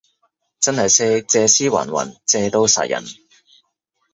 [0.59, 3.03] 真係識借屍還魂，借刀殺人